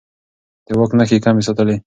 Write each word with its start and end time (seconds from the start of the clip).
د 0.65 0.67
واک 0.77 0.91
نښې 0.97 1.15
يې 1.17 1.23
کمې 1.25 1.41
ساتلې. 1.47 1.75